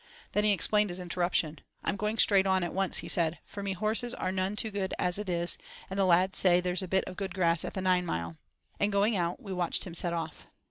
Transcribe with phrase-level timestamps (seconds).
[0.31, 1.59] Then he explained his interruption.
[1.83, 4.95] "I'm going straight on at once," he said "for me horses are none too good
[4.97, 5.59] as it is,
[5.91, 8.35] and the lads say there's a bit of good grass at the nine mile",
[8.79, 10.47] and, going out, we watched him set off.